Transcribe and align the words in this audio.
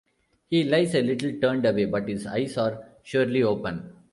He 0.47 0.63
lies 0.63 0.95
a 0.95 1.01
little 1.03 1.31
turned 1.39 1.63
away, 1.63 1.85
but 1.85 2.09
his 2.09 2.25
eyes 2.25 2.57
are 2.57 2.83
surely 3.03 3.43
open. 3.43 3.93